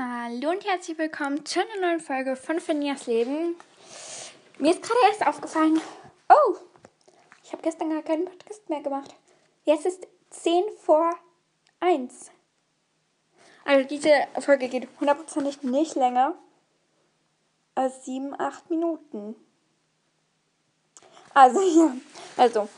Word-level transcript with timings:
Hallo 0.00 0.50
und 0.50 0.64
herzlich 0.64 0.96
willkommen 0.96 1.44
zu 1.44 1.58
einer 1.58 1.88
neuen 1.88 1.98
Folge 1.98 2.36
von 2.36 2.60
Finias 2.60 3.08
Leben. 3.08 3.56
Mir 4.58 4.70
ist 4.70 4.80
gerade 4.80 5.00
erst 5.08 5.26
aufgefallen, 5.26 5.80
oh, 6.28 6.56
ich 7.42 7.50
habe 7.50 7.62
gestern 7.62 7.90
gar 7.90 8.02
keinen 8.02 8.26
Podcast 8.26 8.68
mehr 8.68 8.80
gemacht. 8.80 9.12
Jetzt 9.64 9.86
ist 9.86 10.06
10 10.30 10.62
vor 10.84 11.10
1. 11.80 12.30
Also 13.64 13.88
diese 13.88 14.12
Folge 14.38 14.68
geht 14.68 14.86
hundertprozentig 15.00 15.64
nicht 15.64 15.96
länger 15.96 16.38
als 17.74 18.04
7, 18.04 18.38
8 18.38 18.70
Minuten. 18.70 19.34
Also 21.34 21.60
ja, 21.76 21.92
also 22.36 22.68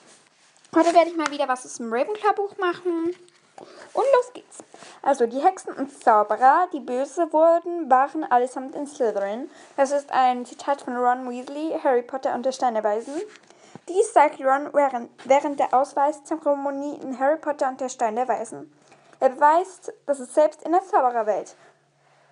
heute 0.75 0.95
werde 0.95 1.11
ich 1.11 1.16
mal 1.18 1.30
wieder 1.30 1.48
was 1.48 1.66
aus 1.66 1.77
dem 1.77 1.93
Ravenclaw-Buch 1.93 2.57
machen. 2.57 3.14
Und 3.61 4.04
los 4.14 4.32
geht's. 4.32 4.58
Also, 5.02 5.27
die 5.27 5.40
Hexen 5.40 5.74
und 5.74 5.90
Zauberer, 6.02 6.68
die 6.72 6.80
böse 6.80 7.32
wurden, 7.32 7.90
waren 7.90 8.24
allesamt 8.24 8.74
in 8.74 8.86
Slytherin. 8.86 9.50
Das 9.77 9.92
ist 9.92 10.10
ein 10.12 10.45
Zitat 10.46 10.83
von 10.83 10.96
Ron 10.96 11.28
Weasley, 11.28 11.78
Harry 11.83 12.02
Potter 12.02 12.34
und 12.34 12.45
der 12.45 12.52
Stein 12.52 12.74
der 12.74 12.84
Weisen. 12.84 13.14
Dies 13.88 14.12
sagt 14.12 14.41
Ron 14.41 14.70
während, 14.73 15.10
während 15.24 15.59
der 15.59 15.74
Ausweiszeremonie 15.74 16.98
in 17.02 17.19
Harry 17.19 17.38
Potter 17.38 17.69
und 17.69 17.80
der 17.80 17.88
Stein 17.88 18.16
der 18.16 18.28
Weisen. 18.28 18.73
Er 19.19 19.30
beweist, 19.30 19.92
dass 20.06 20.20
es 20.20 20.34
selbst 20.34 20.62
in 20.62 20.72
der 20.72 20.83
Zaubererwelt 20.83 21.56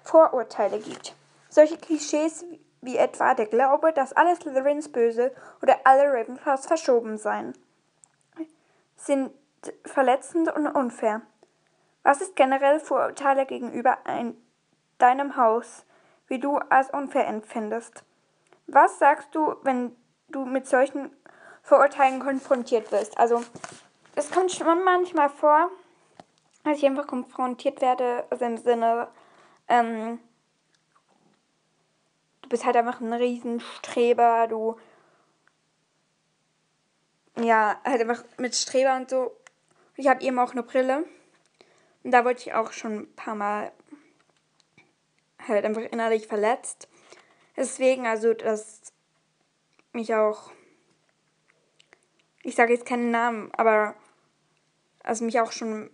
Vorurteile 0.05 0.79
gibt. 0.79 1.15
Solche 1.51 1.77
Klischees 1.77 2.45
wie 2.81 2.97
etwa 2.97 3.35
der 3.35 3.47
Glaube, 3.47 3.93
dass 3.93 4.13
alle 4.13 4.37
Slytherins 4.37 4.91
böse 4.91 5.33
oder 5.63 5.79
alle 5.85 6.13
Ravenclaws 6.13 6.67
verschoben 6.67 7.19
seien, 7.19 7.55
sind 8.97 9.33
verletzend 9.85 10.55
und 10.55 10.67
unfair. 10.67 11.23
Was 12.03 12.21
ist 12.21 12.37
generell 12.37 12.81
Vorurteile 12.81 13.47
gegenüber 13.47 13.99
ein, 14.05 14.35
deinem 14.99 15.37
Haus, 15.37 15.85
wie 16.27 16.39
du 16.39 16.57
als 16.57 16.91
unfair 16.91 17.27
empfindest? 17.27 18.05
Was 18.67 18.99
sagst 18.99 19.35
du, 19.35 19.57
wenn 19.63 19.97
du 20.29 20.45
mit 20.45 20.67
solchen 20.67 21.11
Vorurteilen 21.63 22.21
konfrontiert 22.21 22.93
wirst? 22.93 23.19
Also, 23.19 23.43
es 24.15 24.31
kommt 24.31 24.53
schon 24.53 24.85
manchmal 24.85 25.29
vor, 25.29 25.71
dass 26.65 26.79
ich 26.79 26.87
einfach 26.87 27.07
konfrontiert 27.07 27.81
werde, 27.81 28.25
also 28.31 28.45
im 28.45 28.59
Sinne, 28.59 29.09
ähm, 29.69 30.19
du 32.43 32.49
bist 32.49 32.65
halt 32.65 32.77
einfach 32.77 33.01
ein 33.01 33.13
Riesenstreber, 33.13 34.47
du, 34.49 34.77
ja, 37.37 37.81
halt 37.85 38.01
einfach 38.01 38.25
mit 38.39 38.55
Streber 38.55 38.97
und 38.97 39.09
so 39.11 39.37
ich 39.99 40.07
habe 40.07 40.23
eben 40.23 40.39
auch 40.39 40.53
eine 40.53 40.63
Brille. 40.63 41.05
Und 42.05 42.13
da 42.13 42.25
wurde 42.25 42.39
ich 42.39 42.55
auch 42.55 42.73
schon 42.73 43.01
ein 43.01 43.15
paar 43.15 43.35
Mal 43.35 43.73
halt 45.47 45.65
einfach 45.65 45.83
innerlich 45.83 46.27
verletzt. 46.29 46.89
Deswegen, 47.57 48.07
also, 48.07 48.33
dass 48.33 48.81
mich 49.93 50.15
auch, 50.15 50.53
ich 52.45 52.55
sage 52.55 52.73
jetzt 52.73 52.87
keinen 52.87 53.11
Namen, 53.11 53.51
aber 53.55 53.97
also 55.03 55.25
mich 55.25 55.41
auch 55.41 55.51
schon 55.51 55.91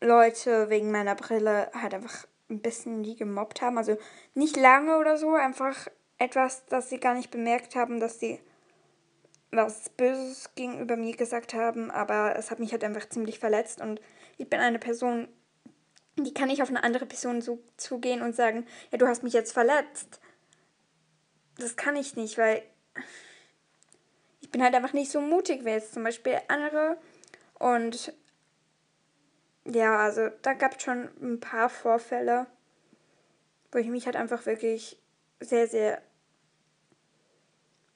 Leute 0.00 0.70
wegen 0.70 0.90
meiner 0.90 1.14
Brille 1.14 1.70
halt 1.74 1.92
einfach 1.92 2.26
ein 2.48 2.62
bisschen 2.62 3.02
nie 3.02 3.16
gemobbt 3.16 3.60
haben. 3.60 3.76
Also 3.76 3.98
nicht 4.32 4.56
lange 4.56 4.96
oder 4.98 5.18
so, 5.18 5.34
einfach 5.34 5.88
etwas, 6.16 6.64
das 6.66 6.88
sie 6.88 6.98
gar 6.98 7.14
nicht 7.14 7.30
bemerkt 7.30 7.76
haben, 7.76 8.00
dass 8.00 8.20
sie 8.20 8.40
was 9.56 9.88
Böses 9.90 10.54
gegenüber 10.54 10.96
mir 10.96 11.16
gesagt 11.16 11.54
haben, 11.54 11.90
aber 11.90 12.36
es 12.36 12.50
hat 12.50 12.58
mich 12.58 12.72
halt 12.72 12.84
einfach 12.84 13.08
ziemlich 13.08 13.38
verletzt 13.38 13.80
und 13.80 14.00
ich 14.38 14.48
bin 14.48 14.60
eine 14.60 14.78
Person, 14.78 15.28
die 16.16 16.34
kann 16.34 16.48
nicht 16.48 16.62
auf 16.62 16.68
eine 16.68 16.82
andere 16.82 17.06
Person 17.06 17.40
so 17.40 17.62
zugehen 17.76 18.22
und 18.22 18.34
sagen, 18.34 18.66
ja, 18.90 18.98
du 18.98 19.06
hast 19.06 19.22
mich 19.22 19.32
jetzt 19.32 19.52
verletzt. 19.52 20.20
Das 21.58 21.76
kann 21.76 21.96
ich 21.96 22.16
nicht, 22.16 22.38
weil 22.38 22.62
ich 24.40 24.50
bin 24.50 24.62
halt 24.62 24.74
einfach 24.74 24.92
nicht 24.92 25.10
so 25.10 25.20
mutig 25.20 25.64
wie 25.64 25.70
jetzt 25.70 25.94
zum 25.94 26.04
Beispiel 26.04 26.40
andere 26.48 26.96
und 27.58 28.12
ja, 29.66 29.98
also 29.98 30.28
da 30.42 30.52
gab 30.52 30.76
es 30.76 30.82
schon 30.82 31.08
ein 31.22 31.40
paar 31.40 31.68
Vorfälle, 31.68 32.46
wo 33.72 33.78
ich 33.78 33.86
mich 33.86 34.06
halt 34.06 34.16
einfach 34.16 34.46
wirklich 34.46 35.00
sehr, 35.40 35.66
sehr 35.66 36.02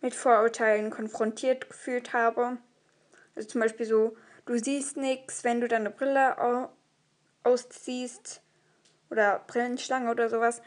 mit 0.01 0.15
Vorurteilen 0.15 0.91
konfrontiert 0.91 1.69
gefühlt 1.69 2.13
habe. 2.13 2.59
Also 3.35 3.49
zum 3.49 3.61
Beispiel 3.61 3.87
so, 3.87 4.17
du 4.47 4.59
siehst 4.59 4.97
nichts, 4.97 5.45
wenn 5.45 5.61
du 5.61 5.69
deine 5.69 5.91
Brille 5.91 6.69
ausziehst 7.45 8.43
oder 9.11 9.41
Brillenschlange 9.47 10.11
oder 10.11 10.29
sowas. 10.29 10.61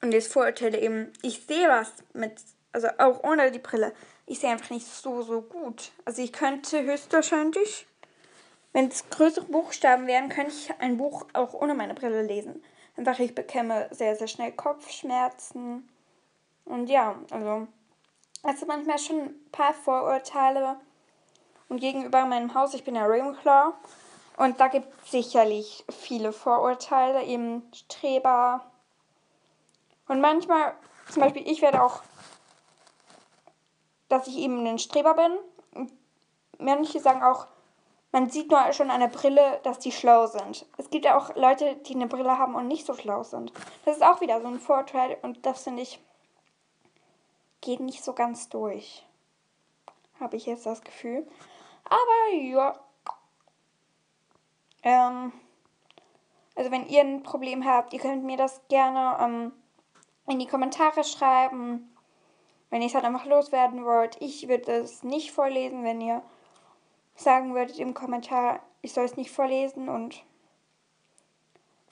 Und 0.00 0.12
jetzt 0.12 0.32
Vorurteile 0.32 0.78
eben, 0.78 1.12
ich 1.22 1.46
sehe 1.46 1.68
was 1.68 1.92
mit, 2.12 2.34
also 2.72 2.88
auch 2.98 3.24
ohne 3.24 3.50
die 3.50 3.58
Brille, 3.58 3.92
ich 4.26 4.38
sehe 4.38 4.50
einfach 4.50 4.70
nicht 4.70 4.86
so, 4.86 5.22
so 5.22 5.42
gut. 5.42 5.92
Also 6.04 6.22
ich 6.22 6.32
könnte 6.32 6.82
höchstwahrscheinlich, 6.82 7.86
wenn 8.72 8.88
es 8.88 9.08
größere 9.08 9.46
Buchstaben 9.46 10.06
wären, 10.06 10.28
könnte 10.28 10.52
ich 10.52 10.72
ein 10.78 10.96
Buch 10.96 11.26
auch 11.32 11.54
ohne 11.54 11.74
meine 11.74 11.94
Brille 11.94 12.22
lesen. 12.22 12.62
Einfach 12.96 13.18
ich 13.18 13.34
bekäme 13.34 13.88
sehr, 13.90 14.16
sehr 14.16 14.28
schnell 14.28 14.52
Kopfschmerzen 14.52 15.88
und 16.64 16.88
ja, 16.88 17.16
also, 17.30 17.66
also 18.42 18.66
manchmal 18.66 18.98
schon 18.98 19.20
ein 19.20 19.50
paar 19.52 19.74
Vorurteile. 19.74 20.76
Und 21.68 21.80
gegenüber 21.80 22.26
meinem 22.26 22.54
Haus, 22.54 22.74
ich 22.74 22.84
bin 22.84 22.94
ja 22.94 23.06
Ravenclaw, 23.06 23.72
und 24.36 24.58
da 24.58 24.68
gibt 24.68 24.88
es 25.04 25.10
sicherlich 25.12 25.84
viele 25.88 26.32
Vorurteile, 26.32 27.22
eben 27.22 27.62
Streber. 27.72 28.64
Und 30.08 30.20
manchmal, 30.20 30.74
zum 31.10 31.22
Beispiel, 31.22 31.48
ich 31.48 31.62
werde 31.62 31.82
auch, 31.82 32.02
dass 34.08 34.26
ich 34.26 34.38
eben 34.38 34.66
ein 34.66 34.78
Streber 34.78 35.14
bin. 35.14 35.38
Und 35.74 35.92
manche 36.58 36.98
sagen 36.98 37.22
auch, 37.22 37.46
man 38.10 38.28
sieht 38.30 38.50
nur 38.50 38.72
schon 38.72 38.90
an 38.90 39.00
der 39.00 39.08
Brille, 39.08 39.60
dass 39.62 39.78
die 39.78 39.92
schlau 39.92 40.26
sind. 40.26 40.66
Es 40.78 40.90
gibt 40.90 41.04
ja 41.04 41.16
auch 41.16 41.34
Leute, 41.36 41.76
die 41.76 41.94
eine 41.94 42.06
Brille 42.06 42.38
haben 42.38 42.54
und 42.54 42.68
nicht 42.68 42.86
so 42.86 42.94
schlau 42.94 43.22
sind. 43.22 43.52
Das 43.84 43.96
ist 43.96 44.02
auch 44.02 44.20
wieder 44.20 44.40
so 44.40 44.46
ein 44.46 44.60
Vorurteil 44.60 45.16
und 45.22 45.46
das 45.46 45.64
finde 45.64 45.82
ich 45.82 46.00
geht 47.64 47.80
nicht 47.80 48.04
so 48.04 48.12
ganz 48.12 48.48
durch. 48.48 49.04
Habe 50.20 50.36
ich 50.36 50.46
jetzt 50.46 50.66
das 50.66 50.82
Gefühl. 50.82 51.26
Aber 51.84 52.36
ja. 52.36 52.78
Ähm, 54.82 55.32
also 56.54 56.70
wenn 56.70 56.86
ihr 56.86 57.00
ein 57.00 57.22
Problem 57.22 57.64
habt, 57.64 57.92
ihr 57.92 57.98
könnt 57.98 58.22
mir 58.22 58.36
das 58.36 58.60
gerne 58.68 59.16
ähm, 59.20 59.52
in 60.26 60.38
die 60.38 60.46
Kommentare 60.46 61.02
schreiben. 61.02 61.90
Wenn 62.70 62.82
ihr 62.82 62.88
es 62.88 62.94
halt 62.94 63.04
einfach 63.04 63.24
loswerden 63.24 63.84
wollt. 63.84 64.20
Ich 64.20 64.48
würde 64.48 64.72
es 64.72 65.02
nicht 65.02 65.32
vorlesen, 65.32 65.84
wenn 65.84 66.00
ihr 66.00 66.22
sagen 67.16 67.54
würdet 67.54 67.78
im 67.78 67.94
Kommentar, 67.94 68.60
ich 68.82 68.92
soll 68.92 69.04
es 69.04 69.16
nicht 69.16 69.30
vorlesen 69.30 69.88
und 69.88 70.22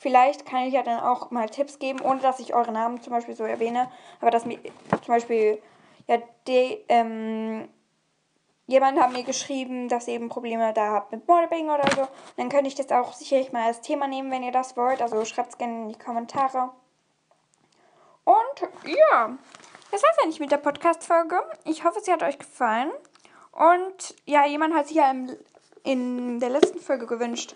Vielleicht 0.03 0.47
kann 0.47 0.65
ich 0.65 0.75
ja 0.75 0.83
dann 0.83 0.99
auch 0.99 1.31
mal 1.31 1.49
Tipps 1.49 1.79
geben, 1.79 2.01
ohne 2.01 2.19
dass 2.19 2.41
ich 2.41 2.55
eure 2.55 2.73
Namen 2.73 3.01
zum 3.01 3.13
Beispiel 3.13 3.37
so 3.37 3.45
erwähne. 3.45 3.89
Aber 4.21 4.33
dass 4.33 4.45
mir 4.45 4.59
zum 4.89 5.15
Beispiel, 5.15 5.63
ja, 6.09 6.19
die, 6.49 6.85
ähm, 6.89 7.69
jemand 8.67 9.01
hat 9.01 9.13
mir 9.13 9.23
geschrieben, 9.23 9.89
dass 9.89 10.09
ihr 10.09 10.15
eben 10.15 10.29
Probleme 10.29 10.73
da 10.73 10.91
habt 10.91 11.13
mit 11.13 11.29
Modeling 11.29 11.71
oder 11.71 11.89
so. 11.95 12.09
Dann 12.37 12.49
könnte 12.49 12.67
ich 12.67 12.75
das 12.75 12.91
auch 12.91 13.13
sicherlich 13.13 13.53
mal 13.53 13.69
als 13.69 13.81
Thema 13.81 14.09
nehmen, 14.09 14.33
wenn 14.33 14.43
ihr 14.43 14.51
das 14.51 14.77
wollt. 14.77 15.01
Also 15.01 15.25
schreibt 15.25 15.51
es 15.51 15.59
gerne 15.59 15.83
in 15.83 15.89
die 15.91 15.99
Kommentare. 15.99 16.71
Und 18.25 18.69
ja, 18.85 19.39
das 19.93 20.03
war's 20.03 20.19
eigentlich 20.21 20.41
mit 20.41 20.51
der 20.51 20.57
Podcast-Folge. 20.57 21.41
Ich 21.65 21.85
hoffe, 21.85 22.01
sie 22.03 22.13
hat 22.13 22.25
euch 22.25 22.41
gefallen. 22.41 22.91
Und 23.53 24.17
ja, 24.25 24.47
jemand 24.47 24.75
hat 24.75 24.89
sich 24.89 24.97
ja 24.97 25.13
im, 25.13 25.31
in 25.85 26.41
der 26.41 26.51
letzten 26.51 26.81
Folge 26.81 27.07
gewünscht, 27.07 27.55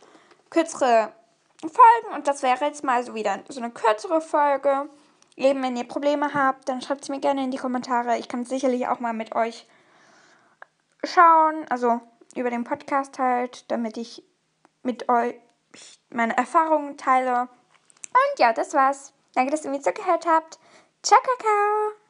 kürzere 0.48 1.12
Folgen 1.60 2.14
und 2.14 2.26
das 2.26 2.42
wäre 2.42 2.64
jetzt 2.64 2.84
mal 2.84 3.02
so 3.02 3.14
wieder 3.14 3.40
so 3.48 3.60
eine 3.60 3.70
kürzere 3.70 4.20
Folge. 4.20 4.88
Eben, 5.36 5.62
wenn 5.62 5.76
ihr 5.76 5.84
Probleme 5.84 6.32
habt, 6.32 6.68
dann 6.68 6.80
schreibt 6.80 7.02
es 7.02 7.08
mir 7.08 7.20
gerne 7.20 7.44
in 7.44 7.50
die 7.50 7.58
Kommentare. 7.58 8.18
Ich 8.18 8.28
kann 8.28 8.44
sicherlich 8.44 8.88
auch 8.88 9.00
mal 9.00 9.12
mit 9.12 9.34
euch 9.34 9.66
schauen, 11.04 11.66
also 11.68 12.00
über 12.34 12.50
den 12.50 12.64
Podcast 12.64 13.18
halt, 13.18 13.70
damit 13.70 13.96
ich 13.96 14.22
mit 14.82 15.08
euch 15.08 15.34
meine 16.10 16.36
Erfahrungen 16.36 16.96
teile. 16.96 17.42
Und 17.42 18.38
ja, 18.38 18.52
das 18.52 18.72
war's. 18.74 19.12
Danke, 19.34 19.50
dass 19.50 19.64
ihr 19.64 19.70
mir 19.70 19.80
zugehört 19.80 20.26
habt. 20.26 20.58
Ciao, 21.02 21.20
Kakao! 21.20 22.05